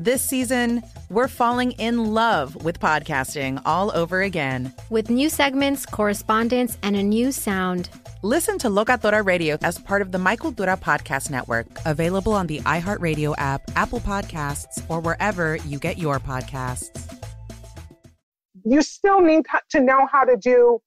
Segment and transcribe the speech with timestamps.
[0.00, 4.72] This season, we're falling in love with podcasting all over again.
[4.88, 7.90] With new segments, correspondence, and a new sound.
[8.22, 12.60] Listen to Locatora Radio as part of the My Cultura Podcast Network, available on the
[12.60, 17.20] iHeartRadio app, Apple Podcasts, or wherever you get your podcasts.
[18.64, 20.80] You still need to know how to do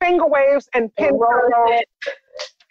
[0.00, 1.18] finger waves and pin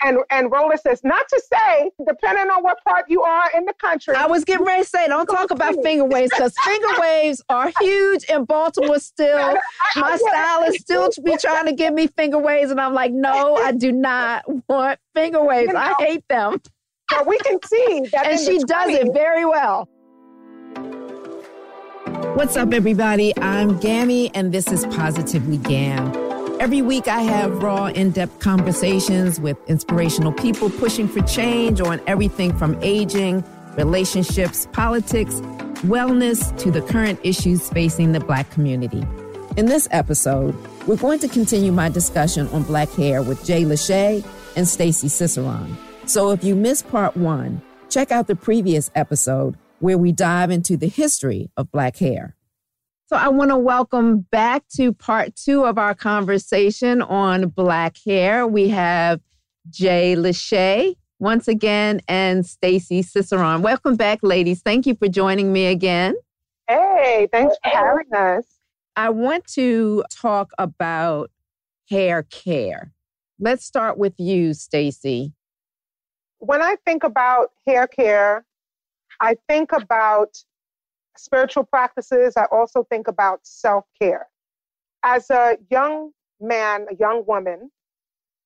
[0.03, 3.73] and and Roller says, not to say, depending on what part you are in the
[3.73, 4.15] country.
[4.15, 7.71] I was getting ready to say, don't talk about finger waves because finger waves are
[7.79, 9.55] huge in Baltimore still.
[9.95, 13.71] My stylist still be trying to give me finger waves, and I'm like, no, I
[13.71, 15.67] do not want finger waves.
[15.67, 16.61] You know, I hate them.
[17.09, 19.89] But we can see that, and she does it very well.
[22.35, 23.35] What's up, everybody?
[23.37, 26.30] I'm Gammy, and this is Positively Gam.
[26.61, 31.99] Every week, I have raw, in depth conversations with inspirational people pushing for change on
[32.05, 33.43] everything from aging,
[33.77, 35.41] relationships, politics,
[35.81, 39.03] wellness to the current issues facing the Black community.
[39.57, 40.55] In this episode,
[40.85, 44.23] we're going to continue my discussion on Black hair with Jay Lachey
[44.55, 45.75] and Stacy Cicerone.
[46.05, 50.77] So if you missed part one, check out the previous episode where we dive into
[50.77, 52.35] the history of Black hair.
[53.11, 58.47] So I want to welcome back to part two of our conversation on Black hair.
[58.47, 59.19] We have
[59.69, 63.63] Jay Lachey once again and Stacy Cicerone.
[63.63, 64.61] Welcome back, ladies.
[64.61, 66.15] Thank you for joining me again.
[66.69, 68.45] Hey, thanks for having us.
[68.95, 71.31] I want to talk about
[71.89, 72.93] hair care.
[73.41, 75.33] Let's start with you, Stacy.
[76.39, 78.45] When I think about hair care,
[79.19, 80.45] I think about
[81.17, 84.27] spiritual practices, I also think about self care.
[85.03, 87.71] As a young man, a young woman,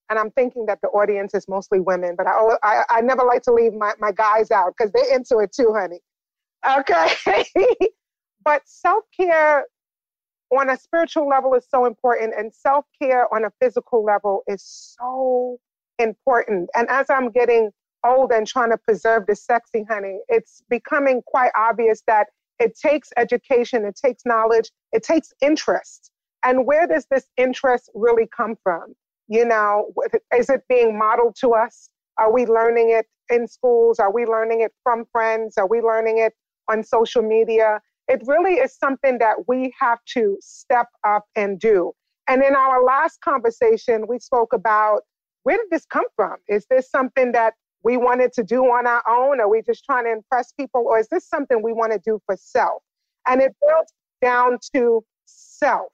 [0.09, 3.42] and I'm thinking that the audience is mostly women, but I, I, I never like
[3.44, 6.00] to leave my, my guys out because they're into it too, honey.
[6.78, 7.46] Okay.
[8.44, 9.66] but self care
[10.52, 14.64] on a spiritual level is so important, and self care on a physical level is
[15.00, 15.58] so
[16.00, 16.70] important.
[16.76, 17.72] And as I'm getting
[18.06, 22.28] old and trying to preserve the sexy, honey, it's becoming quite obvious that
[22.60, 26.12] it takes education, it takes knowledge, it takes interest.
[26.44, 28.94] And where does this interest really come from?
[29.28, 29.92] You know,
[30.36, 31.90] is it being modeled to us?
[32.18, 34.00] Are we learning it in schools?
[34.00, 35.58] Are we learning it from friends?
[35.58, 36.34] Are we learning it
[36.70, 37.82] on social media?
[38.08, 41.94] It really is something that we have to step up and do.
[42.28, 45.02] And in our last conversation, we spoke about
[45.44, 46.35] where did this come from?
[46.47, 47.53] Is this something that
[47.85, 49.40] we wanted to do on our own?
[49.40, 50.85] Are we just trying to impress people?
[50.87, 52.82] Or is this something we want to do for self?
[53.28, 53.93] And it boils
[54.23, 55.93] down to self.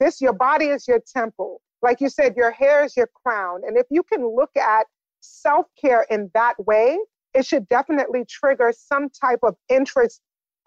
[0.00, 1.62] This, your body is your temple.
[1.80, 3.62] Like you said, your hair is your crown.
[3.66, 4.86] And if you can look at
[5.20, 6.98] self care in that way,
[7.32, 10.20] it should definitely trigger some type of interest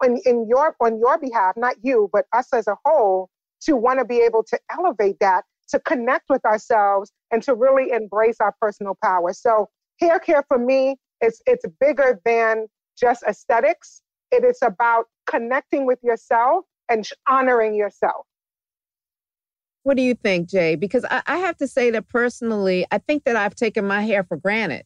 [0.04, 3.30] in, in your on your behalf, not you, but us as a whole,
[3.62, 7.92] to want to be able to elevate that, to connect with ourselves, and to really
[7.92, 9.32] embrace our personal power.
[9.32, 9.68] So
[10.00, 12.66] hair care for me is it's bigger than
[12.98, 14.02] just aesthetics.
[14.30, 18.26] It is about connecting with yourself and honoring yourself.
[19.84, 20.76] What do you think, Jay?
[20.76, 24.24] Because I, I have to say that personally, I think that I've taken my hair
[24.24, 24.84] for granted.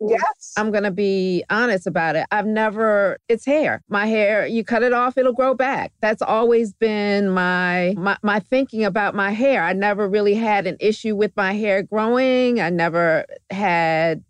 [0.00, 0.54] Yes.
[0.56, 2.26] I'm going to be honest about it.
[2.30, 3.82] I've never, it's hair.
[3.88, 5.92] My hair, you cut it off, it'll grow back.
[6.00, 9.62] That's always been my, my, my thinking about my hair.
[9.62, 12.60] I never really had an issue with my hair growing.
[12.60, 14.24] I never had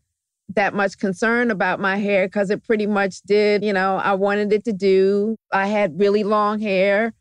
[0.55, 4.53] that much concern about my hair because it pretty much did, you know, I wanted
[4.53, 5.37] it to do.
[5.53, 7.15] I had really long hair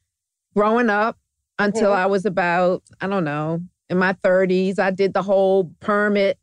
[0.56, 1.18] growing up
[1.58, 2.02] until mm-hmm.
[2.02, 4.80] I was about, I don't know, in my 30s.
[4.80, 6.38] I did the whole permit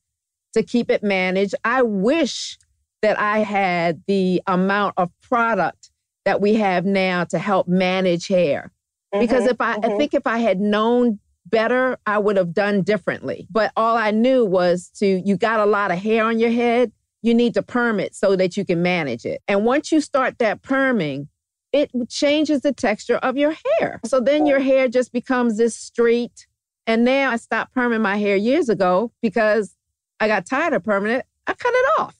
[0.55, 1.55] to keep it managed.
[1.65, 2.59] I wish
[3.03, 5.91] that I had the amount of product
[6.25, 8.73] that we have now to help manage hair.
[9.15, 9.93] Mm-hmm, because if I, mm-hmm.
[9.93, 11.19] I think if I had known
[11.50, 13.46] better, I would have done differently.
[13.50, 16.93] But all I knew was to, you got a lot of hair on your head,
[17.22, 19.43] you need to perm it so that you can manage it.
[19.48, 21.28] And once you start that perming,
[21.72, 24.00] it changes the texture of your hair.
[24.04, 26.46] So then your hair just becomes this straight.
[26.87, 29.75] And now I stopped perming my hair years ago because
[30.20, 31.25] I got tired of permanent.
[31.46, 32.16] I cut it off.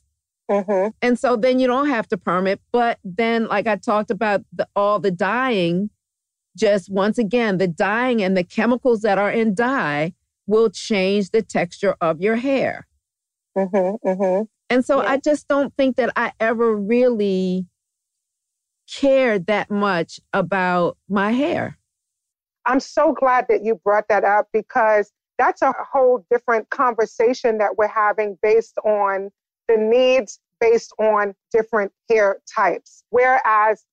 [0.50, 0.88] Mm-hmm.
[1.02, 2.61] And so then you don't have to perm it.
[2.72, 5.90] But then, like I talked about, the, all the dyeing,
[6.56, 10.14] just once again, the dyeing and the chemicals that are in dye
[10.47, 12.87] will change the texture of your hair.
[13.56, 14.43] Mm-hmm, mm-hmm.
[14.69, 15.11] And so yeah.
[15.11, 17.67] I just don't think that I ever really
[18.93, 21.79] cared that much about my hair.
[22.64, 27.76] I'm so glad that you brought that up because that's a whole different conversation that
[27.76, 29.31] we're having based on
[29.69, 33.05] the needs based on different hair types.
[33.11, 33.85] Whereas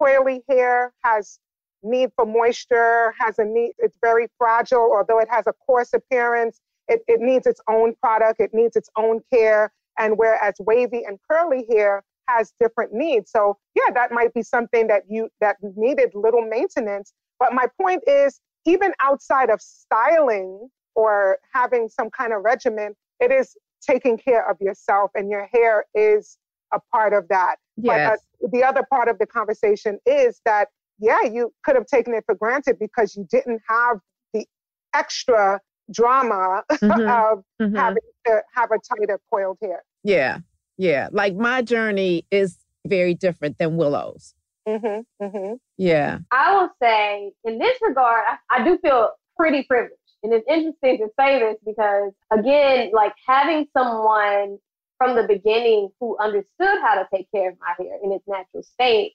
[0.00, 1.38] coily hair has
[1.82, 6.60] need for moisture, has a need, it's very fragile, although it has a coarse appearance,
[6.88, 9.72] it, it needs its own product, it needs its own care.
[9.98, 13.30] And whereas wavy and curly hair has different needs.
[13.30, 17.12] So yeah, that might be something that you that needed little maintenance.
[17.38, 23.30] But my point is, even outside of styling, or having some kind of regimen, it
[23.30, 26.38] is taking care of yourself, and your hair is
[26.74, 27.56] a part of that.
[27.76, 28.20] Yes.
[28.40, 32.14] But uh, the other part of the conversation is that, yeah, you could have taken
[32.14, 33.98] it for granted because you didn't have
[34.32, 34.46] the
[34.94, 35.60] extra
[35.92, 36.90] drama mm-hmm.
[36.90, 37.74] of mm-hmm.
[37.74, 39.82] having to have a tighter coiled hair.
[40.04, 40.38] Yeah.
[40.76, 41.08] Yeah.
[41.10, 44.34] Like my journey is very different than Willow's.
[44.68, 45.24] Mm-hmm.
[45.24, 45.54] Mm-hmm.
[45.76, 46.18] Yeah.
[46.30, 50.98] I will say, in this regard, I, I do feel pretty privileged and it's interesting
[50.98, 54.58] to say this because, again, like having someone
[54.96, 58.64] from the beginning who understood how to take care of my hair in its natural
[58.64, 59.12] state,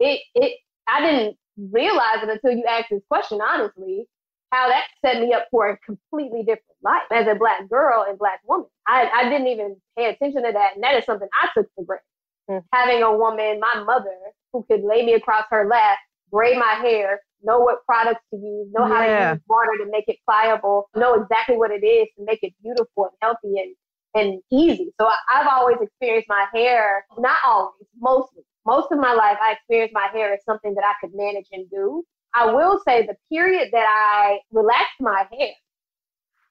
[0.00, 0.58] it, it,
[0.88, 4.06] I didn't realize it until you asked this question, honestly,
[4.52, 8.18] how that set me up for a completely different life as a black girl and
[8.18, 8.66] black woman.
[8.86, 10.74] I, I didn't even pay attention to that.
[10.74, 12.04] And that is something I took for granted.
[12.50, 12.66] Mm-hmm.
[12.72, 14.14] Having a woman, my mother,
[14.52, 15.98] who could lay me across her lap,
[16.30, 19.30] braid my hair, know what products to use, know how yeah.
[19.30, 22.52] to use water to make it pliable, know exactly what it is to make it
[22.62, 23.74] beautiful and healthy and,
[24.14, 24.92] and easy.
[25.00, 28.42] So I, I've always experienced my hair, not always, mostly.
[28.66, 31.68] Most of my life, I experienced my hair as something that I could manage and
[31.70, 32.02] do.
[32.34, 35.52] I will say the period that I relaxed my hair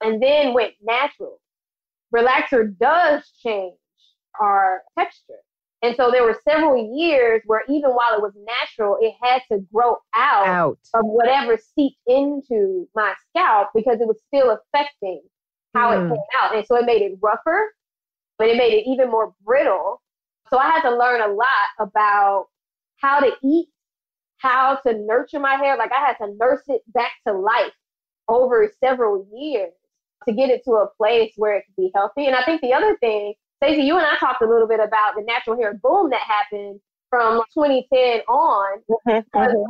[0.01, 1.39] and then went natural,
[2.13, 3.75] relaxer does change
[4.39, 5.39] our texture.
[5.81, 9.65] And so there were several years where even while it was natural, it had to
[9.73, 10.77] grow out, out.
[10.93, 15.21] of whatever seeped into my scalp because it was still affecting
[15.73, 16.05] how mm.
[16.05, 16.55] it came out.
[16.55, 17.73] And so it made it rougher,
[18.37, 20.01] but it made it even more brittle.
[20.49, 21.47] So I had to learn a lot
[21.79, 22.47] about
[22.97, 23.67] how to eat,
[24.37, 25.77] how to nurture my hair.
[25.77, 27.73] Like I had to nurse it back to life
[28.27, 29.73] over several years
[30.27, 32.27] to get it to a place where it could be healthy.
[32.27, 33.33] And I think the other thing
[33.63, 36.81] Stacey, you and I talked a little bit about the natural hair boom that happened
[37.09, 38.79] from 2010 on.
[38.91, 39.63] Mm-hmm, mm-hmm.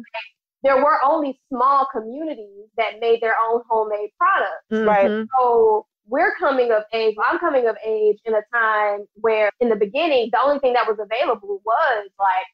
[0.63, 4.65] There were only small communities that made their own homemade products.
[4.71, 4.87] Mm-hmm.
[4.87, 5.27] Right.
[5.37, 9.75] So we're coming of age, I'm coming of age in a time where in the
[9.75, 12.45] beginning, the only thing that was available was like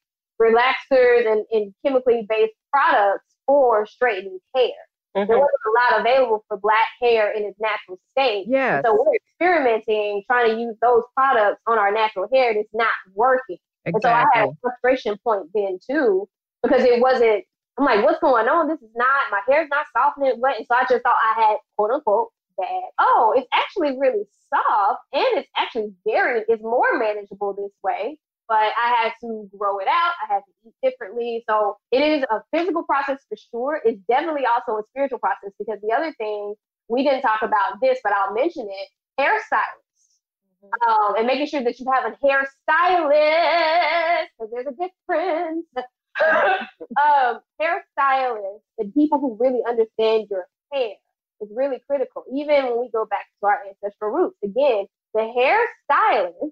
[0.42, 4.72] relaxers and, and chemically based products for straightening hair.
[5.18, 5.28] Mm-hmm.
[5.28, 8.46] There wasn't a lot available for black hair in its natural state.
[8.48, 8.82] Yeah.
[8.86, 12.94] So we're experimenting, trying to use those products on our natural hair, and it's not
[13.16, 13.58] working.
[13.86, 13.94] Exactly.
[13.94, 16.30] And so I had a frustration point then too,
[16.62, 17.44] because it wasn't.
[17.78, 18.68] I'm like, what's going on?
[18.68, 21.58] This is not my hair's not softening wet, and so I just thought I had
[21.78, 22.28] quote unquote
[22.60, 22.90] bad.
[23.00, 24.24] Oh, it's actually really
[24.54, 26.44] soft, and it's actually very.
[26.48, 28.18] It's more manageable this way
[28.50, 30.14] but I had to grow it out.
[30.28, 31.44] I had to eat differently.
[31.48, 33.80] So it is a physical process for sure.
[33.86, 36.56] It's definitely also a spiritual process because the other thing
[36.90, 38.90] we didn't talk about this, but I'll mention it
[39.22, 40.66] hairstylists.
[40.66, 40.92] mm-hmm.
[40.92, 45.68] um, and making sure that you have a hairstylist because there's a difference.
[46.22, 50.96] um, hairstylist and people who really understand your hair
[51.42, 52.24] is really critical.
[52.34, 56.52] Even when we go back to our ancestral roots, again, the hairstylist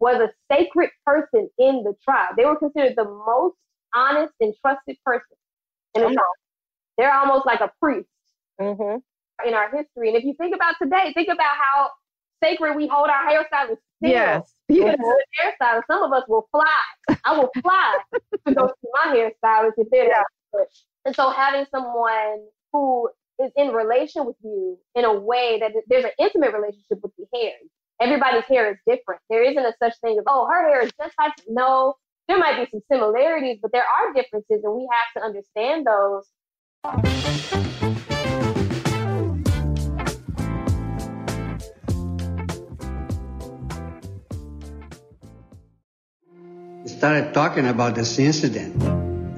[0.00, 2.34] was a sacred person in the tribe.
[2.36, 3.56] They were considered the most
[3.94, 5.36] honest and trusted person
[5.94, 6.38] in the tribe.
[6.96, 8.08] They're almost like a priest
[8.60, 9.48] mm-hmm.
[9.48, 10.08] in our history.
[10.08, 11.90] And if you think about today, think about how
[12.42, 13.78] sacred we hold our hairstylists.
[14.00, 14.54] Yes.
[14.70, 14.98] Yes.
[15.42, 17.18] hairstylist, some of us will fly.
[17.24, 17.98] I will fly
[18.46, 20.22] to go see my hairstylist if they're yeah.
[21.06, 26.04] And so having someone who is in relation with you in a way that there's
[26.04, 27.52] an intimate relationship with the hair.
[28.00, 29.20] Everybody's hair is different.
[29.30, 31.94] There isn't a such thing as, oh, her hair is just like, no,
[32.28, 36.26] there might be some similarities, but there are differences and we have to understand those.
[46.98, 48.74] started talking about this incident.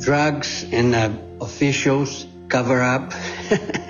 [0.01, 1.11] Drugs and uh,
[1.43, 3.13] officials cover up.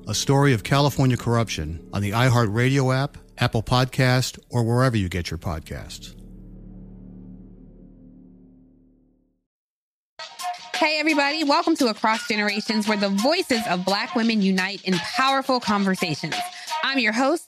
[0.11, 5.31] a story of California corruption on the iHeartRadio app, Apple Podcast, or wherever you get
[5.31, 6.13] your podcasts.
[10.75, 15.61] Hey, everybody, welcome to Across Generations, where the voices of Black women unite in powerful
[15.61, 16.35] conversations.
[16.83, 17.47] I'm your host,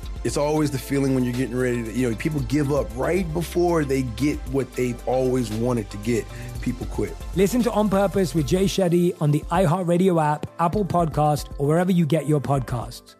[0.23, 3.31] It's always the feeling when you're getting ready to, you know, people give up right
[3.33, 6.25] before they get what they've always wanted to get.
[6.61, 7.15] People quit.
[7.35, 11.91] Listen to On Purpose with Jay Shetty on the iHeartRadio app, Apple Podcast, or wherever
[11.91, 13.15] you get your podcasts.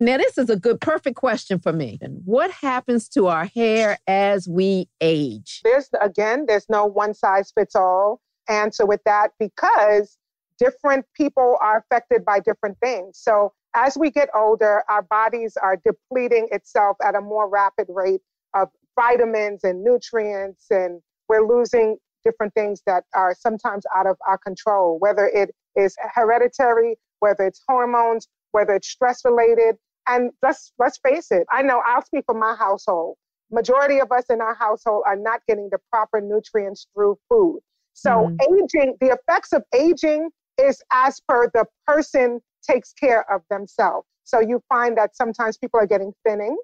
[0.00, 1.98] Now, this is a good, perfect question for me.
[2.24, 5.60] What happens to our hair as we age?
[5.62, 10.16] There's, again, there's no one size fits all answer with that because
[10.58, 13.18] different people are affected by different things.
[13.18, 18.20] So as we get older, our bodies are depleting itself at a more rapid rate
[18.54, 24.38] of vitamins and nutrients, and we're losing different things that are sometimes out of our
[24.38, 29.76] control, whether it is hereditary, whether it's hormones, whether it's stress related.
[30.06, 33.16] And let's let's face it, I know I'll speak for my household.
[33.50, 37.60] Majority of us in our household are not getting the proper nutrients through food.
[37.92, 38.54] So mm-hmm.
[38.54, 44.06] aging, the effects of aging is as per the person takes care of themselves.
[44.24, 46.56] So you find that sometimes people are getting thinning.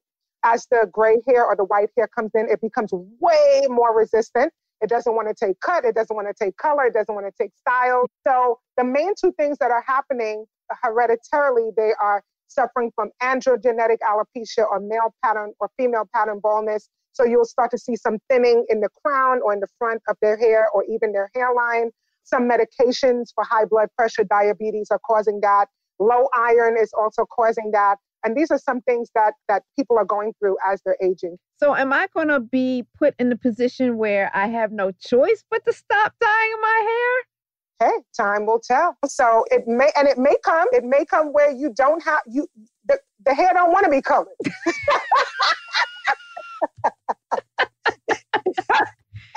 [0.42, 4.52] As the gray hair or the white hair comes in, it becomes way more resistant.
[4.80, 5.84] It doesn't want to take cut.
[5.84, 6.86] It doesn't want to take color.
[6.86, 8.06] It doesn't want to take style.
[8.26, 10.46] So the main two things that are happening
[10.82, 16.88] hereditarily, they are suffering from androgenetic alopecia or male pattern or female pattern baldness.
[17.12, 20.16] So you'll start to see some thinning in the crown or in the front of
[20.22, 21.90] their hair or even their hairline.
[22.22, 25.66] Some medications for high blood pressure, diabetes are causing that.
[26.00, 27.98] Low iron is also causing that.
[28.24, 31.38] And these are some things that that people are going through as they're aging.
[31.58, 35.44] So am I going to be put in the position where I have no choice
[35.50, 37.90] but to stop dyeing my hair?
[37.90, 38.96] Hey, time will tell.
[39.06, 42.46] So it may and it may come, it may come where you don't have you
[42.86, 44.28] the, the hair don't want to be colored.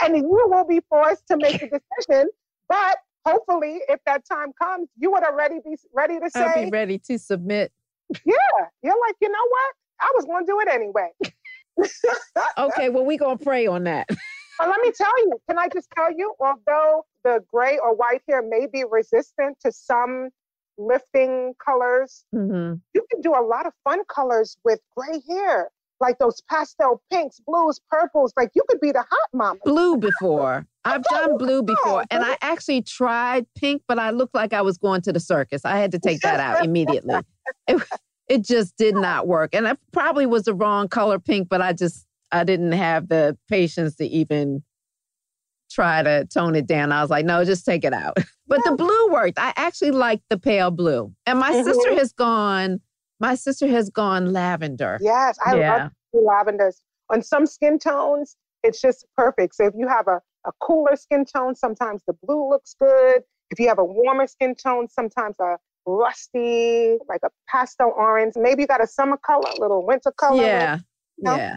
[0.03, 2.29] and you will be forced to make a decision,
[2.67, 6.69] but hopefully if that time comes, you would already be ready to say I'll be
[6.69, 7.71] ready to submit
[8.25, 8.35] yeah.
[8.81, 9.75] You're like, you know what?
[10.01, 11.09] I was going to do it anyway.
[12.57, 14.07] okay, well, we're going to pray on that.
[14.59, 18.21] but let me tell you, can I just tell you, although the gray or white
[18.27, 20.29] hair may be resistant to some
[20.77, 22.75] lifting colors, mm-hmm.
[22.93, 25.69] you can do a lot of fun colors with gray hair.
[26.03, 28.33] Like those pastel pinks, blues, purples.
[28.37, 29.59] Like you could be the hot mama.
[29.65, 30.67] Blue before.
[30.85, 32.03] I've done blue before.
[32.11, 35.63] And I actually tried pink, but I looked like I was going to the circus.
[35.65, 37.15] I had to take that out immediately
[37.67, 37.81] it,
[38.27, 39.53] it just did not work.
[39.53, 43.37] And it probably was the wrong color pink, but I just, I didn't have the
[43.49, 44.63] patience to even
[45.71, 46.91] try to tone it down.
[46.91, 48.17] I was like, no, just take it out.
[48.45, 49.39] But the blue worked.
[49.39, 51.11] I actually like the pale blue.
[51.25, 51.63] And my mm-hmm.
[51.63, 52.81] sister has gone,
[53.23, 54.99] my sister has gone lavender.
[55.01, 55.77] Yes, I yeah.
[55.83, 56.81] love lavenders.
[57.09, 59.55] On some skin tones, it's just perfect.
[59.55, 63.21] So if you have a, a cooler skin tone, sometimes the blue looks good.
[63.49, 65.55] If you have a warmer skin tone, sometimes a
[65.85, 68.33] rusty, like a pastel orange.
[68.35, 70.43] Maybe you got a summer color, a little winter color.
[70.43, 70.79] Yeah.
[71.15, 71.35] You know?
[71.37, 71.55] Yeah.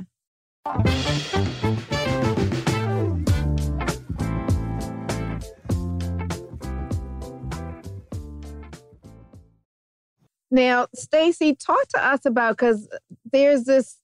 [10.50, 12.88] Now, Stacy, talk to us about because
[13.32, 14.00] there's this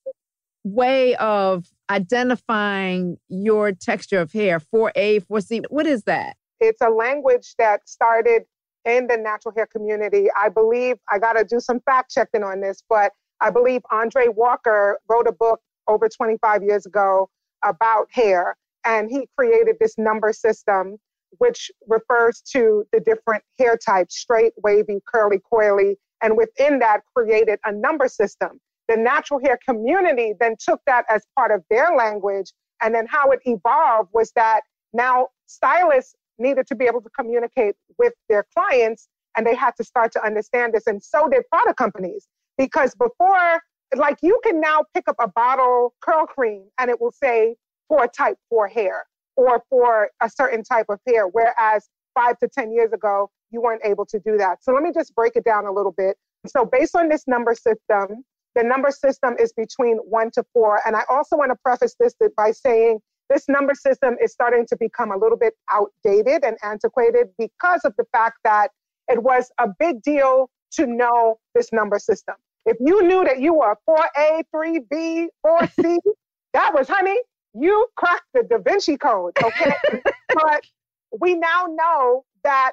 [0.65, 5.65] way of identifying your texture of hair 4A, 4C.
[5.71, 6.37] What is that?
[6.61, 8.43] It's a language that started
[8.85, 10.29] in the natural hair community.
[10.37, 14.29] I believe I got to do some fact checking on this, but I believe Andre
[14.29, 17.29] Walker wrote a book over 25 years ago
[17.65, 20.97] about hair, and he created this number system,
[21.39, 27.59] which refers to the different hair types straight, wavy, curly, coily, and within that created
[27.65, 28.61] a number system.
[28.89, 33.31] The natural hair community then took that as part of their language, and then how
[33.31, 39.09] it evolved was that now stylists needed to be able to communicate with their clients
[39.37, 42.27] and they had to start to understand this and so did product companies
[42.59, 43.61] because before
[43.97, 47.55] like you can now pick up a bottle curl cream and it will say
[47.89, 49.05] for type 4 hair
[49.37, 53.83] or for a certain type of hair whereas 5 to 10 years ago you weren't
[53.85, 56.65] able to do that so let me just break it down a little bit so
[56.65, 61.03] based on this number system the number system is between 1 to 4 and i
[61.09, 62.99] also want to preface this by saying
[63.33, 67.95] this number system is starting to become a little bit outdated and antiquated because of
[67.97, 68.71] the fact that
[69.09, 72.35] it was a big deal to know this number system.
[72.67, 75.99] If you knew that you were 4A, 3B, 4C,
[76.53, 77.19] that was, honey,
[77.55, 79.73] you cracked the Da Vinci Code, okay?
[80.35, 80.63] but
[81.19, 82.73] we now know that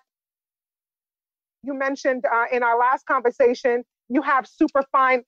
[1.64, 5.24] you mentioned uh, in our last conversation, you have super fine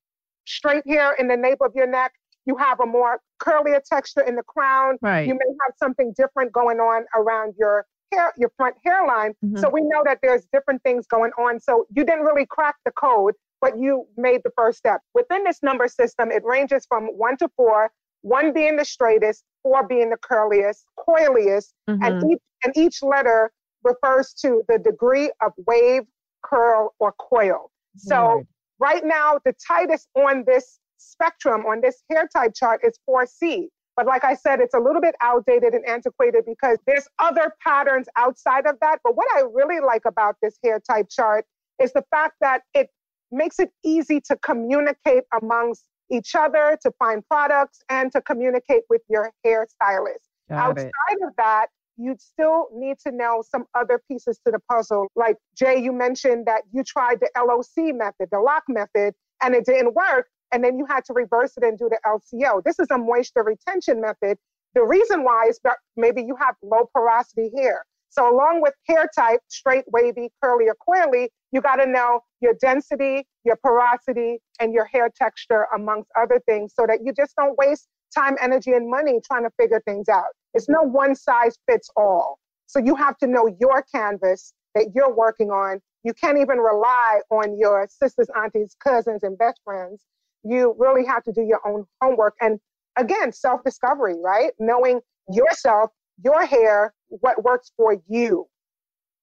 [0.45, 2.13] straight hair in the nape of your neck
[2.45, 4.97] you have a more curlier texture in the crown.
[5.01, 5.27] Right.
[5.27, 9.33] You may have something different going on around your hair, your front hairline.
[9.43, 9.57] Mm-hmm.
[9.57, 11.59] So we know that there's different things going on.
[11.59, 15.01] So you didn't really crack the code, but you made the first step.
[15.13, 17.91] Within this number system, it ranges from one to four,
[18.21, 22.03] one being the straightest, four being the curliest, coiliest, mm-hmm.
[22.03, 23.51] and, each, and each letter
[23.83, 26.03] refers to the degree of wave,
[26.43, 27.71] curl, or coil.
[27.97, 28.43] So
[28.79, 29.03] right.
[29.03, 33.67] now, the tightest on this spectrum, on this hair type chart, is 4C.
[33.97, 38.07] But like I said, it's a little bit outdated and antiquated because there's other patterns
[38.15, 38.99] outside of that.
[39.03, 41.45] But what I really like about this hair type chart
[41.81, 42.89] is the fact that it
[43.31, 49.01] makes it easy to communicate amongst each other, to find products, and to communicate with
[49.09, 50.25] your hairstylist.
[50.49, 51.25] Outside it.
[51.25, 51.67] of that,
[52.01, 55.07] you'd still need to know some other pieces to the puzzle.
[55.15, 59.65] Like Jay, you mentioned that you tried the LOC method, the lock method, and it
[59.65, 60.27] didn't work.
[60.51, 62.63] And then you had to reverse it and do the LCO.
[62.63, 64.37] This is a moisture retention method.
[64.73, 67.83] The reason why is that maybe you have low porosity hair.
[68.09, 72.53] So, along with hair type, straight, wavy, curly, or coily, you got to know your
[72.59, 77.57] density, your porosity, and your hair texture, amongst other things, so that you just don't
[77.57, 80.31] waste time, energy, and money trying to figure things out.
[80.53, 82.39] It's no one size fits all.
[82.67, 85.81] So, you have to know your canvas that you're working on.
[86.03, 90.03] You can't even rely on your sisters, aunties, cousins, and best friends.
[90.43, 92.35] You really have to do your own homework.
[92.41, 92.59] And
[92.97, 94.51] again, self discovery, right?
[94.59, 95.91] Knowing yourself
[96.23, 98.47] your hair what works for you.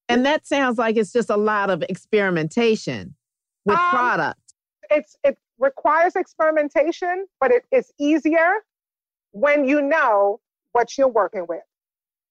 [0.09, 3.15] And that sounds like it's just a lot of experimentation
[3.65, 4.41] with um, product.
[4.91, 8.49] It's it requires experimentation, but it is easier
[9.33, 10.41] when you know
[10.73, 11.63] what you're working with.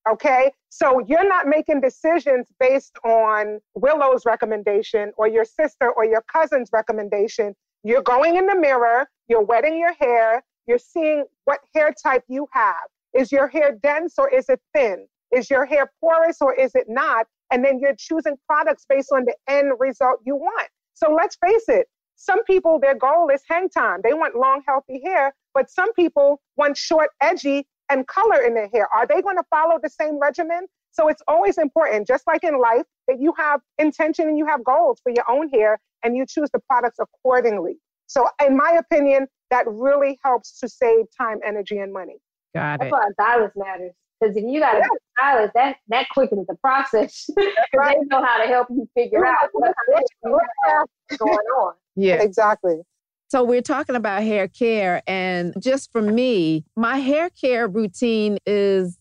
[0.10, 0.52] Okay?
[0.70, 6.70] So you're not making decisions based on Willow's recommendation or your sister or your cousin's
[6.72, 7.56] recommendation.
[7.84, 12.48] You're going in the mirror, you're wetting your hair, you're seeing what hair type you
[12.52, 12.76] have.
[13.14, 15.08] Is your hair dense or is it thin?
[15.32, 17.28] Is your hair porous or is it not?
[17.52, 20.70] And then you're choosing products based on the end result you want.
[20.94, 24.02] So let's face it, some people, their goal is hang time.
[24.04, 28.68] They want long, healthy hair, but some people want short, edgy, and color in their
[28.70, 28.88] hair.
[28.94, 30.66] Are they going to follow the same regimen?
[30.92, 34.64] So it's always important, just like in life, that you have intention and you have
[34.64, 37.76] goals for your own hair and you choose the products accordingly.
[38.08, 42.18] So, in my opinion, that really helps to save time, energy, and money.
[42.56, 42.92] Got That's it.
[42.92, 43.94] why stylist matters.
[44.20, 47.30] Because if you got a good stylist, that that quickens the process.
[47.76, 47.98] right.
[48.00, 51.74] they know how to help you figure out what's going on.
[51.96, 52.82] Yeah, exactly.
[53.30, 58.98] So we're talking about hair care, and just for me, my hair care routine is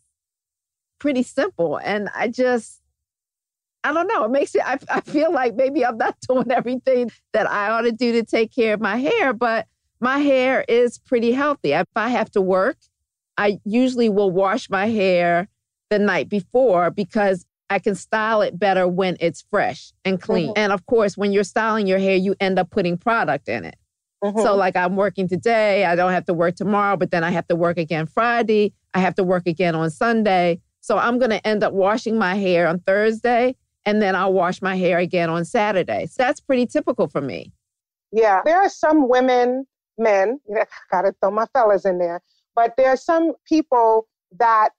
[0.99, 2.81] pretty simple, and I just.
[3.85, 4.25] I don't know.
[4.25, 7.83] It makes me, I, I feel like maybe I'm not doing everything that I ought
[7.83, 9.69] to do to take care of my hair, but
[10.01, 11.73] my hair is pretty healthy.
[11.73, 12.79] If I have to work,
[13.37, 15.49] I usually will wash my hair
[15.91, 20.49] the night before because I can style it better when it's fresh and clean.
[20.49, 20.59] Mm-hmm.
[20.59, 23.77] And of course, when you're styling your hair, you end up putting product in it.
[24.23, 24.41] Mm-hmm.
[24.41, 27.47] So, like, I'm working today, I don't have to work tomorrow, but then I have
[27.49, 28.73] to work again Friday.
[28.95, 30.61] I have to work again on Sunday.
[30.81, 34.63] So, I'm going to end up washing my hair on Thursday and then I'll wash
[34.63, 36.07] my hair again on Saturday.
[36.07, 37.53] So, that's pretty typical for me.
[38.13, 38.41] Yeah.
[38.45, 39.67] There are some women,
[39.99, 42.23] men, you know, gotta throw my fellas in there,
[42.57, 44.71] but there are some people that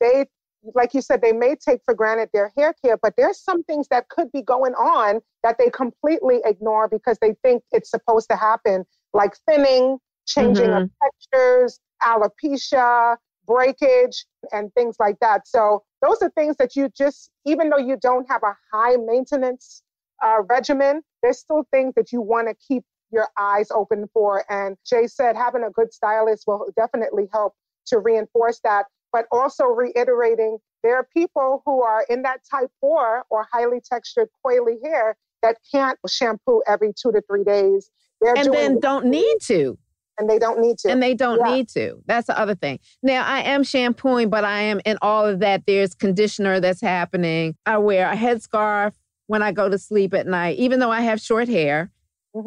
[0.00, 0.26] they,
[0.74, 3.88] like you said, they may take for granted their hair care, but there's some things
[3.88, 8.36] that could be going on that they completely ignore because they think it's supposed to
[8.36, 10.84] happen, like thinning, changing mm-hmm.
[10.84, 13.16] of textures, alopecia,
[13.46, 15.48] breakage, and things like that.
[15.48, 19.82] So those are things that you just, even though you don't have a high maintenance
[20.22, 24.44] uh, regimen, there's still things that you want to keep your eyes open for.
[24.50, 27.54] And Jay said having a good stylist will definitely help
[27.86, 33.24] to reinforce that, but also reiterating there are people who are in that type four
[33.30, 37.90] or highly textured coily hair that can't shampoo every two to three days.
[38.20, 39.78] They're and then don't need to.
[40.18, 40.90] And they don't need to.
[40.90, 41.54] And they don't yeah.
[41.54, 42.02] need to.
[42.06, 42.80] That's the other thing.
[43.04, 45.62] Now, I am shampooing, but I am in all of that.
[45.64, 47.54] There's conditioner that's happening.
[47.66, 48.94] I wear a headscarf
[49.28, 51.92] when I go to sleep at night, even though I have short hair.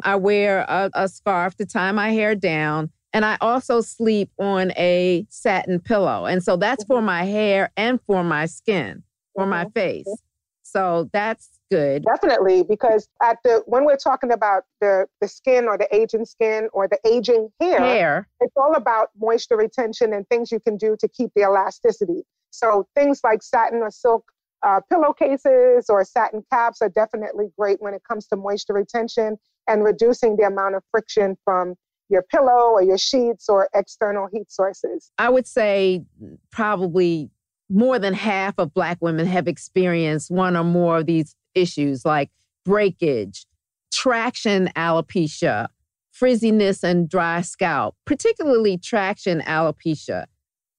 [0.02, 2.90] I wear a, a scarf to tie my hair down.
[3.12, 6.24] And I also sleep on a satin pillow.
[6.24, 7.06] And so that's for mm-hmm.
[7.06, 9.02] my hair and for my skin,
[9.34, 9.72] for my mm-hmm.
[9.72, 10.22] face.
[10.62, 12.04] So that's good.
[12.04, 16.68] Definitely, because at the when we're talking about the the skin or the aging skin
[16.72, 20.96] or the aging hair, hair, it's all about moisture retention and things you can do
[21.00, 22.22] to keep the elasticity.
[22.50, 24.24] So things like satin or silk
[24.62, 29.36] uh, pillowcases or satin caps are definitely great when it comes to moisture retention
[29.68, 31.74] and reducing the amount of friction from
[32.08, 35.10] your pillow or your sheets or external heat sources.
[35.18, 36.04] I would say
[36.50, 37.30] probably
[37.70, 42.30] more than half of Black women have experienced one or more of these issues like
[42.64, 43.46] breakage,
[43.92, 45.68] traction alopecia,
[46.12, 50.26] frizziness, and dry scalp, particularly traction alopecia,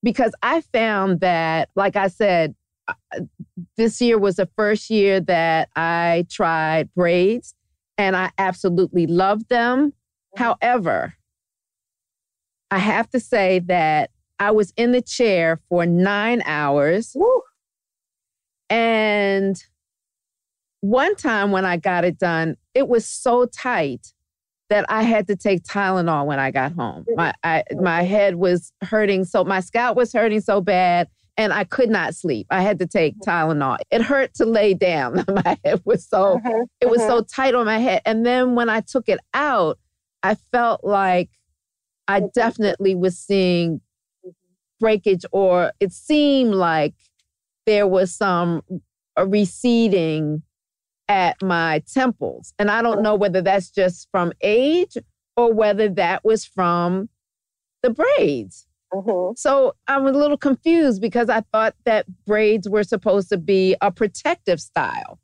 [0.03, 2.53] because I found that, like I said,
[2.87, 2.93] uh,
[3.77, 7.55] this year was the first year that I tried braids
[7.97, 9.93] and I absolutely loved them.
[10.36, 11.15] However,
[12.71, 17.12] I have to say that I was in the chair for nine hours.
[17.15, 17.41] Woo.
[18.69, 19.63] And
[20.82, 24.13] one time when I got it done, it was so tight
[24.69, 27.06] that I had to take Tylenol when I got home.
[27.15, 31.63] My I, my head was hurting so my scalp was hurting so bad and I
[31.63, 32.47] could not sleep.
[32.49, 33.77] I had to take Tylenol.
[33.91, 35.25] It hurt to lay down.
[35.45, 37.27] my head was so Mhm, it was so mhm.
[37.33, 38.01] tight on my head.
[38.05, 39.79] And then when I took it out,
[40.21, 41.29] I felt like
[42.07, 43.81] I definitely was seeing
[44.79, 46.93] breakage or it seemed like
[47.65, 48.61] there was some
[49.15, 50.43] a receding
[51.07, 52.53] at my temples.
[52.59, 54.97] And I don't know whether that's just from age
[55.37, 57.09] or whether that was from
[57.81, 58.67] the braids.
[58.93, 59.34] Mm-hmm.
[59.36, 63.91] So I'm a little confused because I thought that braids were supposed to be a
[63.91, 65.19] protective style.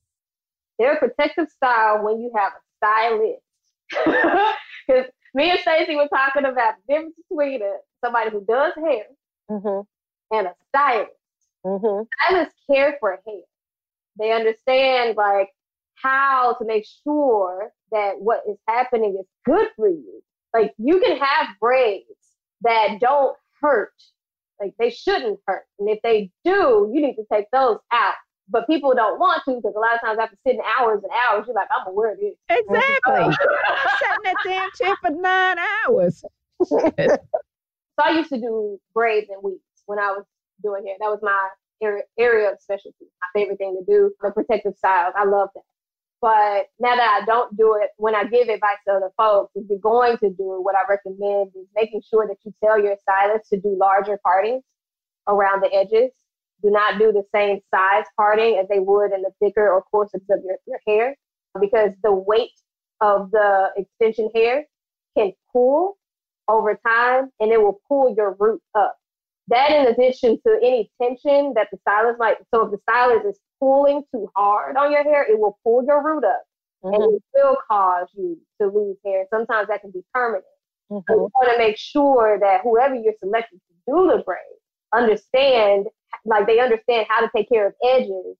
[0.79, 4.55] They're a protective style when you have a stylist.
[4.87, 5.05] Because
[5.35, 9.05] me and Stacey were talking about the difference between a, somebody who does hair
[9.51, 10.35] mm-hmm.
[10.35, 11.11] and a stylist.
[11.63, 12.03] Mm-hmm.
[12.27, 13.41] Stylists care for hair.
[14.17, 15.49] They understand like
[15.93, 20.23] how to make sure that what is happening is good for you.
[20.55, 22.05] Like you can have braids
[22.61, 23.93] that don't hurt.
[24.59, 25.63] Like they shouldn't hurt.
[25.79, 28.15] And if they do, you need to take those out.
[28.51, 31.45] But people don't want to because a lot of times after sitting hours and hours,
[31.47, 32.33] you're like, I'm gonna wear this.
[32.49, 33.13] Exactly.
[33.13, 36.23] I'm sat in that damn chair for nine hours.
[37.99, 40.23] So I used to do braids and weaves when I was
[40.63, 40.95] doing hair.
[41.01, 41.49] That was my
[41.81, 43.07] area, area of specialty.
[43.21, 45.13] My favorite thing to do, the protective styles.
[45.17, 45.63] I love that.
[46.21, 49.65] But now that I don't do it, when I give advice to other folks, if
[49.69, 52.97] you're going to do it, what I recommend is making sure that you tell your
[53.01, 54.63] stylist to do larger partings
[55.27, 56.11] around the edges.
[56.61, 60.17] Do not do the same size parting as they would in the thicker or coarser
[60.17, 61.15] of your, your hair
[61.59, 62.51] because the weight
[62.99, 64.65] of the extension hair
[65.17, 65.97] can pull
[66.49, 68.97] over time and it will pull your root up.
[69.47, 73.39] That in addition to any tension that the stylist might, so if the stylist is
[73.59, 76.43] pulling too hard on your hair, it will pull your root up
[76.83, 77.15] and mm-hmm.
[77.15, 79.25] it will cause you to lose hair.
[79.29, 80.45] Sometimes that can be permanent.
[80.89, 81.13] So mm-hmm.
[81.13, 84.39] you want to make sure that whoever you're selecting to do the braid
[84.93, 85.87] understand,
[86.25, 88.37] like they understand how to take care of edges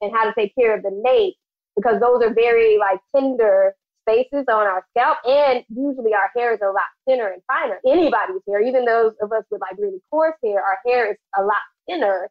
[0.00, 1.36] and how to take care of the nape
[1.76, 6.60] because those are very like tender spaces on our scalp and usually our hair is
[6.60, 7.78] a lot thinner and finer.
[7.86, 11.42] Anybody's hair, even those of us with like really coarse hair, our hair is a
[11.42, 12.28] lot thinner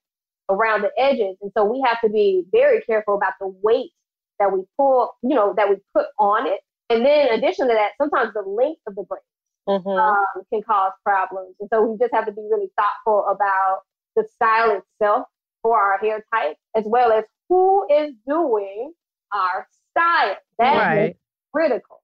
[0.52, 1.38] around the edges.
[1.42, 3.92] And so we have to be very careful about the weight
[4.40, 6.60] that we pull, you know, that we put on it.
[6.90, 9.24] And then in addition to that, sometimes the length of the braids
[9.68, 11.56] um, can cause problems.
[11.60, 13.82] And so we just have to be really thoughtful about
[14.16, 15.28] the style itself
[15.64, 18.94] for our hair type, as well as who is doing
[19.34, 20.36] our style.
[20.60, 21.18] That is Right.
[21.54, 22.02] critical.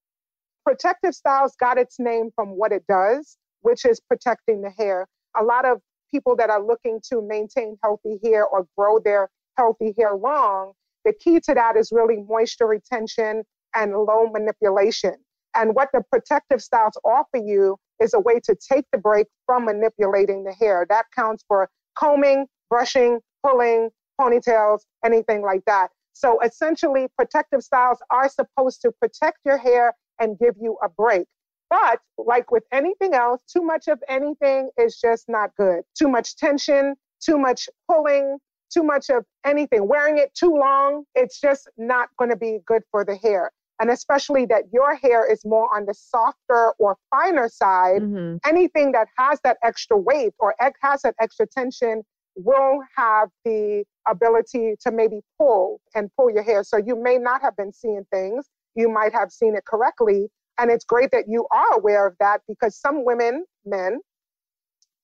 [0.64, 5.06] Protective styles got its name from what it does, which is protecting the hair.
[5.38, 9.94] A lot of people that are looking to maintain healthy hair or grow their healthy
[9.98, 10.72] hair long,
[11.04, 13.44] the key to that is really moisture retention
[13.74, 15.14] and low manipulation.
[15.54, 19.64] And what the protective styles offer you is a way to take the break from
[19.64, 20.86] manipulating the hair.
[20.88, 23.90] That counts for combing, brushing, pulling,
[24.20, 25.90] ponytails, anything like that.
[26.12, 31.26] So essentially, protective styles are supposed to protect your hair and give you a break.
[31.70, 35.82] But like with anything else, too much of anything is just not good.
[35.98, 38.38] Too much tension, too much pulling,
[38.72, 39.86] too much of anything.
[39.86, 43.50] Wearing it too long, it's just not going to be good for the hair.
[43.80, 48.36] And especially that your hair is more on the softer or finer side, mm-hmm.
[48.48, 52.02] anything that has that extra weight or has that extra tension
[52.34, 56.64] will have the ability to maybe pull and pull your hair.
[56.64, 58.46] So you may not have been seeing things.
[58.74, 60.28] You might have seen it correctly.
[60.58, 64.00] And it's great that you are aware of that because some women, men,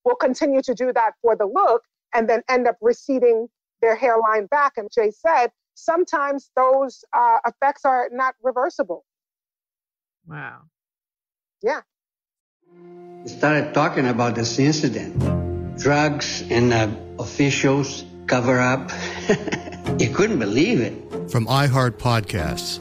[0.04, 3.48] will continue to do that for the look and then end up receding
[3.80, 4.72] their hairline back.
[4.76, 9.04] And Jay said, sometimes those uh, effects are not reversible.
[10.26, 10.62] Wow.
[11.62, 11.80] Yeah.
[13.22, 15.78] We started talking about this incident.
[15.78, 16.88] Drugs and uh,
[17.18, 18.90] officials cover up.
[19.98, 21.30] you couldn't believe it.
[21.30, 22.80] From iHeart Podcasts.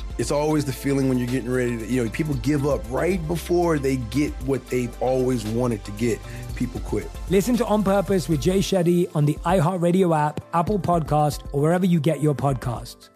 [0.21, 3.27] It's always the feeling when you're getting ready to, you know, people give up right
[3.27, 6.19] before they get what they've always wanted to get
[6.55, 7.09] people quit.
[7.31, 11.87] Listen to On Purpose with Jay Shetty on the iHeartRadio app, Apple Podcast, or wherever
[11.87, 13.09] you get your podcasts.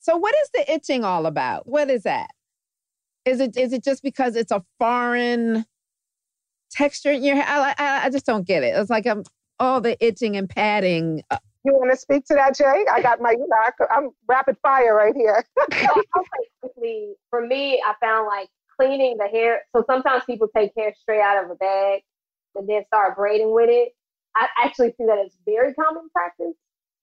[0.00, 1.66] So, what is the itching all about?
[1.66, 2.28] What is that?
[3.24, 5.64] Is it is it just because it's a foreign
[6.70, 7.46] texture in your hair?
[7.48, 8.76] I, I, I just don't get it.
[8.76, 9.24] It's like I'm
[9.58, 11.22] all the itching and padding.
[11.30, 12.84] Uh, You want to speak to that, Jay?
[12.90, 15.44] I got my, you know, I'm rapid fire right here.
[16.60, 19.62] quickly, for me, I found like cleaning the hair.
[19.76, 22.00] So sometimes people take hair straight out of a bag
[22.54, 23.92] and then start braiding with it.
[24.36, 26.54] I actually see that as very common practice.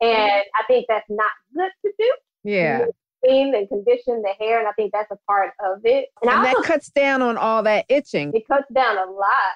[0.02, 2.14] And I think that's not good to do.
[2.44, 2.86] Yeah.
[3.24, 6.10] Clean and condition the hair, and I think that's a part of it.
[6.22, 8.32] And, and that cuts down on all that itching.
[8.34, 9.54] It cuts down a lot.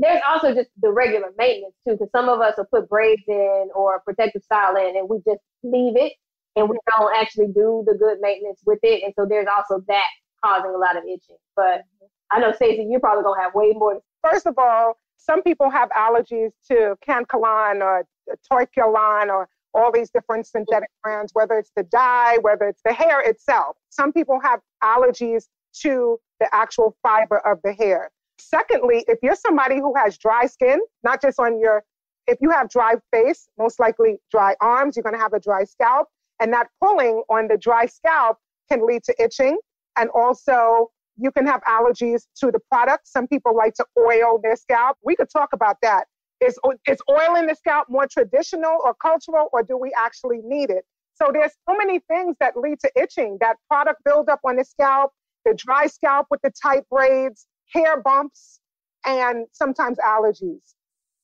[0.00, 3.68] There's also just the regular maintenance too, because some of us will put braids in
[3.74, 6.12] or protective style in, and we just leave it,
[6.54, 9.02] and we don't actually do the good maintenance with it.
[9.02, 10.08] And so there's also that
[10.42, 11.36] causing a lot of itching.
[11.56, 11.82] But
[12.30, 14.00] I know, Stacey, you're probably gonna have way more.
[14.22, 18.06] First of all, some people have allergies to Kanekalon or
[18.50, 23.20] Toyokalon or all these different synthetic brands, whether it's the dye, whether it's the hair
[23.20, 23.76] itself.
[23.90, 25.46] Some people have allergies
[25.82, 28.10] to the actual fiber of the hair.
[28.40, 31.84] Secondly, if you're somebody who has dry skin, not just on your,
[32.26, 35.64] if you have dry face, most likely dry arms, you're going to have a dry
[35.64, 36.08] scalp.
[36.40, 38.38] And that pulling on the dry scalp
[38.70, 39.58] can lead to itching.
[39.96, 43.08] And also, you can have allergies to the product.
[43.08, 44.96] Some people like to oil their scalp.
[45.02, 46.04] We could talk about that.
[46.40, 50.84] Is, is oiling the scalp more traditional or cultural, or do we actually need it?
[51.14, 53.38] So there's so many things that lead to itching.
[53.40, 55.10] That product buildup on the scalp,
[55.44, 58.60] the dry scalp with the tight braids, hair bumps,
[59.04, 60.74] and sometimes allergies.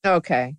[0.06, 0.56] Okay.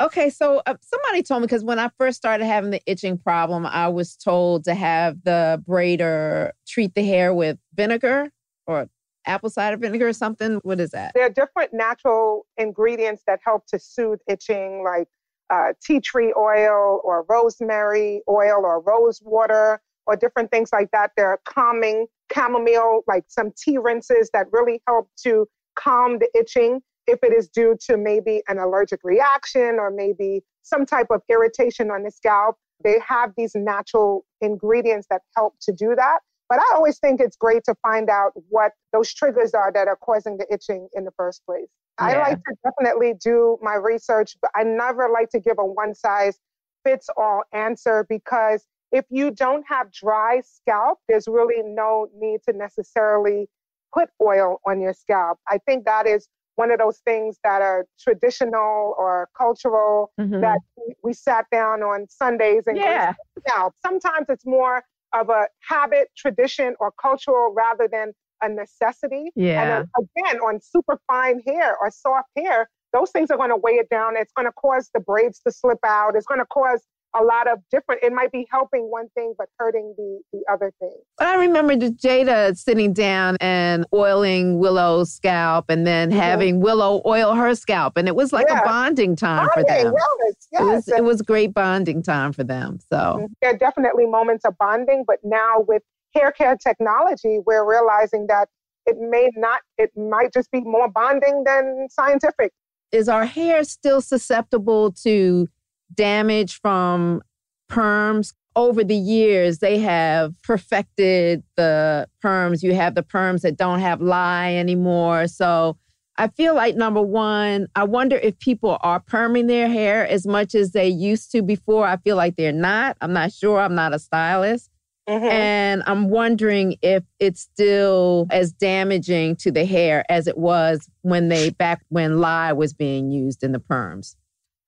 [0.00, 3.66] Okay, so uh, somebody told me because when I first started having the itching problem,
[3.66, 8.30] I was told to have the braider treat the hair with vinegar
[8.68, 8.88] or
[9.26, 10.60] apple cider vinegar or something.
[10.62, 11.12] What is that?
[11.14, 15.08] There are different natural ingredients that help to soothe itching, like
[15.50, 21.12] uh, tea tree oil or rosemary oil or rose water or different things like that.
[21.16, 25.46] There are calming chamomile, like some tea rinses that really help to
[25.76, 30.84] calm the itching if it is due to maybe an allergic reaction or maybe some
[30.84, 32.56] type of irritation on the scalp.
[32.82, 36.20] They have these natural ingredients that help to do that.
[36.48, 39.96] But I always think it's great to find out what those triggers are that are
[39.96, 41.68] causing the itching in the first place.
[42.00, 42.06] Yeah.
[42.06, 45.94] I like to definitely do my research, but I never like to give a one
[45.94, 46.38] size
[46.84, 52.56] fits all answer because if you don't have dry scalp, there's really no need to
[52.56, 53.48] necessarily
[53.92, 55.38] put oil on your scalp.
[55.48, 60.40] I think that is one of those things that are traditional or cultural mm-hmm.
[60.40, 60.58] that
[61.04, 63.14] we sat down on Sundays and yeah.
[63.46, 64.82] Now, sometimes it's more
[65.14, 68.12] of a habit, tradition, or cultural rather than
[68.42, 69.30] a necessity.
[69.36, 69.78] Yeah.
[69.78, 73.74] And again, on super fine hair or soft hair, those things are going to weigh
[73.74, 74.16] it down.
[74.16, 76.16] It's going to cause the braids to slip out.
[76.16, 76.82] It's going to cause
[77.14, 80.72] a lot of different it might be helping one thing but hurting the the other
[80.78, 86.18] thing but i remember jada sitting down and oiling willow's scalp and then mm-hmm.
[86.18, 88.60] having willow oil her scalp and it was like yeah.
[88.60, 90.60] a bonding time bonding, for them yes, yes.
[90.60, 93.26] It, was, it was great bonding time for them so mm-hmm.
[93.40, 95.82] there are definitely moments of bonding but now with
[96.14, 98.48] hair care technology we're realizing that
[98.86, 102.52] it may not it might just be more bonding than scientific
[102.90, 105.48] is our hair still susceptible to
[105.94, 107.22] damage from
[107.70, 108.32] perms.
[108.56, 112.62] Over the years, they have perfected the perms.
[112.62, 115.28] You have the perms that don't have lye anymore.
[115.28, 115.78] So
[116.16, 120.56] I feel like number one, I wonder if people are perming their hair as much
[120.56, 121.86] as they used to before.
[121.86, 122.96] I feel like they're not.
[123.00, 123.60] I'm not sure.
[123.60, 124.68] I'm not a stylist.
[125.08, 125.24] Mm-hmm.
[125.24, 131.28] And I'm wondering if it's still as damaging to the hair as it was when
[131.28, 134.16] they back when lye was being used in the perms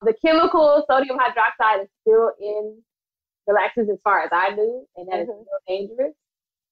[0.01, 2.81] the chemical sodium hydroxide is still in
[3.49, 5.31] relaxers as far as I knew, and that mm-hmm.
[5.31, 6.15] is still dangerous.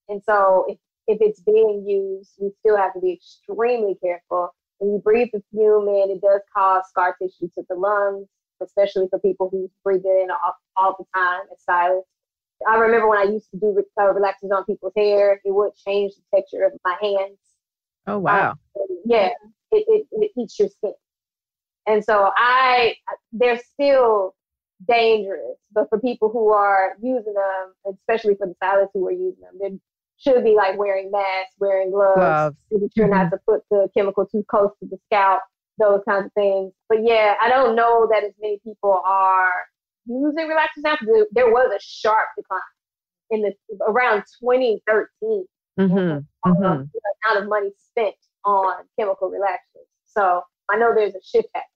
[0.08, 0.78] And so if,
[1.08, 4.54] if it's being used, we still have to be extremely careful.
[4.80, 8.28] When you breathe the fume in, it does cause scar tissue to the lungs,
[8.62, 12.10] especially for people who breathe it in all, all the time as stylists.
[12.68, 16.14] I remember when I used to do uh, relaxers on people's hair, it would change
[16.16, 17.38] the texture of my hands.
[18.08, 18.52] Oh, wow.
[18.52, 19.30] Um, yeah,
[19.72, 20.94] it, it, it eats your skin.
[21.88, 22.96] And so I,
[23.32, 24.36] they're still
[24.88, 29.42] dangerous, but for people who are using them, especially for the stylists who are using
[29.42, 29.78] them, they
[30.18, 32.56] should be like wearing masks, wearing gloves, gloves.
[32.72, 33.24] making sure mm-hmm.
[33.24, 35.42] not to put the chemical too close to the scalp,
[35.78, 36.72] those kinds of things.
[36.88, 39.52] But yeah, I don't know that as many people are
[40.06, 40.98] using relaxers now
[41.32, 42.60] there was a sharp decline
[43.30, 43.54] in the
[43.88, 45.46] around 2013.
[45.80, 45.96] Mm-hmm.
[45.96, 46.62] Mm-hmm.
[46.62, 49.88] The amount of money spent on chemical relaxers.
[50.06, 51.70] So I know there's a shift happening.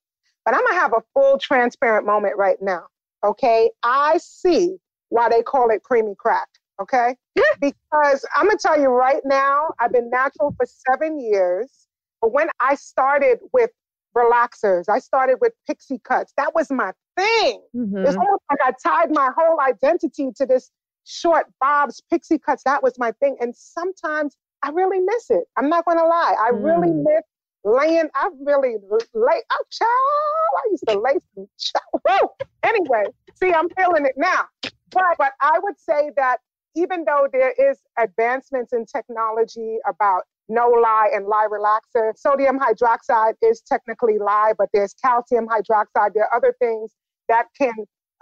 [0.46, 2.88] But I'm going to have a full transparent moment right now.
[3.24, 3.72] Okay.
[3.84, 4.78] I see
[5.10, 6.48] why they call it creamy crack.
[6.82, 7.16] Okay.
[7.62, 11.88] because I'm going to tell you right now, I've been natural for seven years.
[12.22, 13.70] But when I started with
[14.16, 16.34] relaxers, I started with pixie cuts.
[16.38, 17.62] That was my thing.
[17.76, 18.06] Mm-hmm.
[18.06, 20.72] It's almost like I tied my whole identity to this
[21.06, 22.64] short bobs, pixie cuts.
[22.64, 23.38] That was my thing.
[23.40, 25.44] And sometimes I really miss it.
[25.58, 26.36] I'm not going to lie.
[26.40, 26.64] I mm.
[26.64, 27.24] really miss
[27.64, 28.10] laying.
[28.16, 28.76] I really
[29.14, 29.42] lay.
[29.52, 31.48] Oh, child, I used to lay some.
[31.58, 32.30] Child.
[32.64, 33.06] Anyway,
[33.36, 34.46] see, I'm feeling it now.
[34.92, 36.38] But but I would say that
[36.76, 43.34] even though there is advancements in technology about no lye and lye relaxer, sodium hydroxide
[43.42, 46.14] is technically lye, but there's calcium hydroxide.
[46.14, 46.92] There are other things
[47.30, 47.74] that can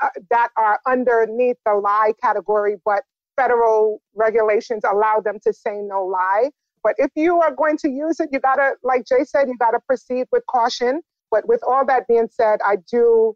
[0.01, 3.03] uh, that are underneath the lye category, but
[3.35, 6.49] federal regulations allow them to say no lye.
[6.83, 9.79] But if you are going to use it, you gotta, like Jay said, you gotta
[9.85, 11.01] proceed with caution.
[11.29, 13.35] But with all that being said, I do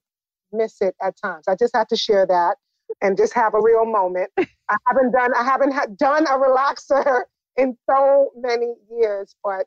[0.51, 1.45] miss it at times.
[1.47, 2.55] I just have to share that
[3.01, 4.31] and just have a real moment.
[4.37, 7.21] I haven't done, I haven't done a relaxer
[7.57, 9.65] in so many years, but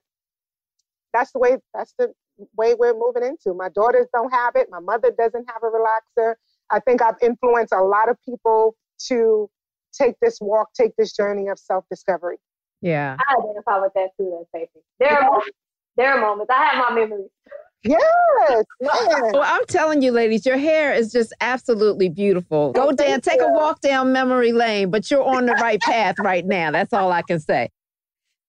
[1.12, 2.12] that's the way that's the
[2.56, 3.54] way we're moving into.
[3.54, 4.68] My daughters don't have it.
[4.70, 6.34] My mother doesn't have a relaxer.
[6.70, 8.76] I think I've influenced a lot of people
[9.08, 9.48] to
[9.92, 12.36] take this walk, take this journey of self discovery.
[12.80, 13.16] Yeah.
[13.18, 14.68] I identify with that too, Stacey.
[14.98, 15.50] There are moments.
[15.96, 16.50] There are moments.
[16.54, 17.28] I have my memories.
[17.84, 18.64] Yes.
[18.80, 22.72] Well, I'm telling you, ladies, your hair is just absolutely beautiful.
[22.72, 26.16] Go oh, down, take a walk down memory lane, but you're on the right path
[26.18, 26.72] right now.
[26.72, 27.70] That's all I can say.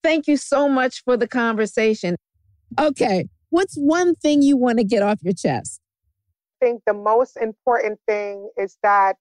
[0.04, 2.16] Thank you so much for the conversation.
[2.80, 3.28] Okay.
[3.52, 5.80] What's one thing you want to get off your chest?
[6.62, 9.16] I think the most important thing is that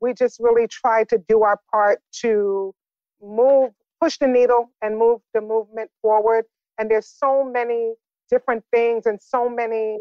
[0.00, 2.74] we just really try to do our part to
[3.22, 3.70] move,
[4.04, 6.44] push the needle and move the movement forward.
[6.78, 7.94] And there's so many
[8.28, 9.98] different things and so many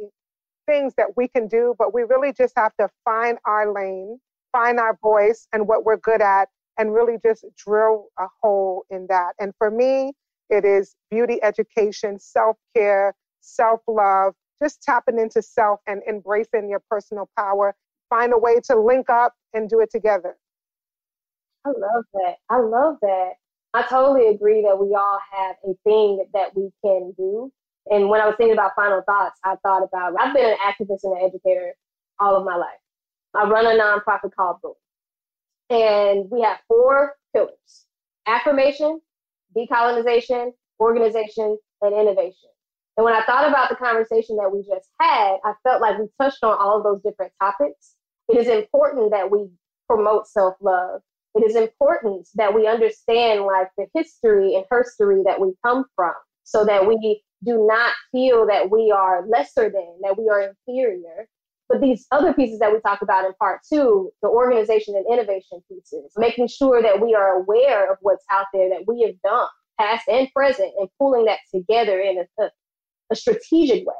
[0.67, 4.19] things that we can do, but we really just have to find our lane,
[4.51, 9.07] find our voice and what we're good at, and really just drill a hole in
[9.07, 9.35] that.
[9.39, 10.11] And for me,
[10.49, 16.81] it is beauty education, self care, self love, just tapping into self and embracing your
[16.89, 17.73] personal power.
[18.09, 20.35] Find a way to link up and do it together.
[21.65, 22.35] I love that.
[22.49, 23.33] I love that.
[23.73, 27.51] I totally agree that we all have a thing that we can do.
[27.89, 31.03] And when I was thinking about final thoughts, I thought about I've been an activist
[31.03, 31.73] and an educator
[32.19, 32.69] all of my life.
[33.33, 34.73] I run a nonprofit called Boom.
[35.69, 37.85] And we have four pillars
[38.27, 39.01] affirmation,
[39.57, 42.49] decolonization, organization, and innovation.
[42.95, 46.05] And when I thought about the conversation that we just had, I felt like we
[46.21, 47.95] touched on all of those different topics.
[48.29, 49.47] It is important that we
[49.89, 51.01] promote self love.
[51.35, 56.13] It is important that we understand like the history and herstory that we come from
[56.43, 61.27] so that we do not feel that we are lesser than, that we are inferior.
[61.69, 65.63] But these other pieces that we talk about in part two, the organization and innovation
[65.69, 69.47] pieces, making sure that we are aware of what's out there that we have done,
[69.79, 72.51] past and present, and pulling that together in a, a,
[73.11, 73.95] a strategic way.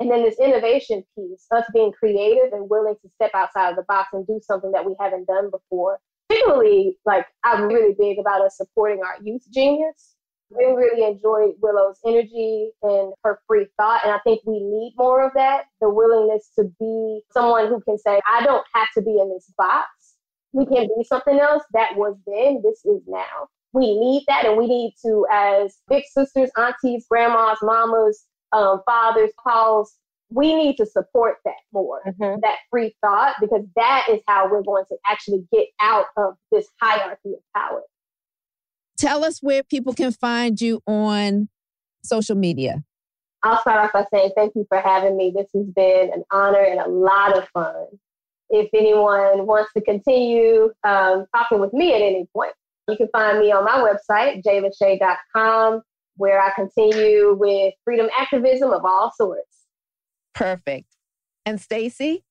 [0.00, 3.84] And then this innovation piece, us being creative and willing to step outside of the
[3.86, 6.00] box and do something that we haven't done before.
[6.28, 10.16] Particularly, like I'm really big about us supporting our youth genius
[10.50, 14.02] We really enjoyed Willow's energy and her free thought.
[14.04, 17.98] And I think we need more of that the willingness to be someone who can
[17.98, 19.88] say, I don't have to be in this box.
[20.52, 21.64] We can be something else.
[21.72, 23.48] That was then, this is now.
[23.72, 29.30] We need that, and we need to, as big sisters, aunties, grandmas, mamas, um, fathers,
[29.42, 29.96] Pauls,
[30.30, 32.40] we need to support that more, mm-hmm.
[32.40, 36.66] that free thought, because that is how we're going to actually get out of this
[36.80, 37.82] hierarchy of power.
[38.96, 41.48] Tell us where people can find you on
[42.02, 42.84] social media.
[43.42, 45.32] I'll start off by saying thank you for having me.
[45.34, 47.86] This has been an honor and a lot of fun.
[48.48, 52.52] If anyone wants to continue um, talking with me at any point,
[52.88, 55.82] you can find me on my website, jaylashea.com,
[56.16, 59.63] where I continue with freedom activism of all sorts.
[60.34, 60.86] Perfect.
[61.46, 62.24] And Stacey?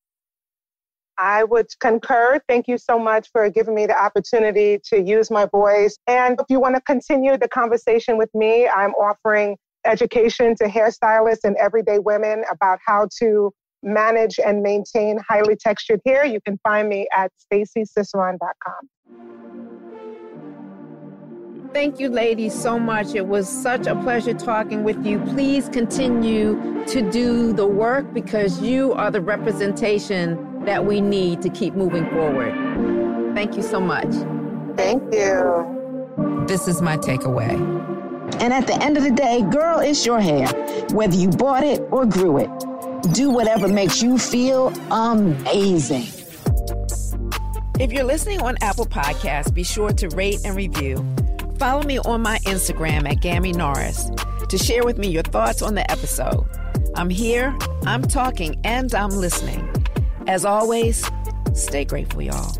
[1.17, 2.39] I would concur.
[2.47, 5.97] Thank you so much for giving me the opportunity to use my voice.
[6.07, 11.43] And if you want to continue the conversation with me, I'm offering education to hairstylists
[11.43, 13.51] and everyday women about how to
[13.83, 16.25] manage and maintain highly textured hair.
[16.25, 19.52] You can find me at staceyciceron.com.
[21.73, 23.15] Thank you, ladies, so much.
[23.15, 25.19] It was such a pleasure talking with you.
[25.19, 31.49] Please continue to do the work because you are the representation that we need to
[31.49, 32.53] keep moving forward.
[33.33, 34.07] Thank you so much.
[34.77, 36.45] Thank you.
[36.47, 37.53] This is my takeaway.
[38.39, 40.47] And at the end of the day, girl, it's your hair,
[40.91, 42.49] whether you bought it or grew it.
[43.13, 46.05] Do whatever makes you feel amazing.
[47.79, 51.03] If you're listening on Apple Podcasts, be sure to rate and review.
[51.63, 54.11] Follow me on my Instagram at Gammy Norris
[54.49, 56.45] to share with me your thoughts on the episode.
[56.93, 59.73] I'm here, I'm talking, and I'm listening.
[60.27, 61.09] As always,
[61.53, 62.57] stay grateful, y'all.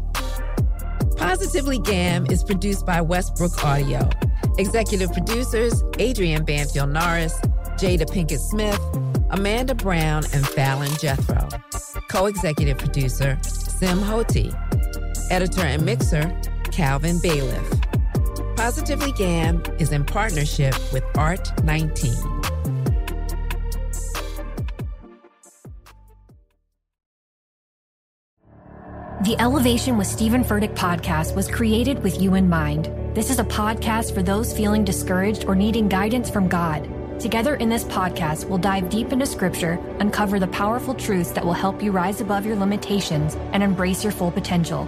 [1.18, 4.10] Positively Gam is produced by Westbrook Audio.
[4.58, 7.38] Executive producers Adrienne Banfield Norris,
[7.76, 8.80] Jada Pinkett Smith,
[9.32, 11.50] Amanda Brown, and Fallon Jethro.
[12.08, 14.54] Co executive producer Sim Hoti.
[15.30, 16.40] Editor and mixer
[16.72, 17.83] Calvin Bailiff.
[18.64, 22.14] Positively Gam is in partnership with Art 19.
[29.24, 32.90] The Elevation with Steven Furtick podcast was created with you in mind.
[33.14, 36.90] This is a podcast for those feeling discouraged or needing guidance from God.
[37.20, 41.52] Together in this podcast, we'll dive deep into scripture, uncover the powerful truths that will
[41.52, 44.88] help you rise above your limitations and embrace your full potential.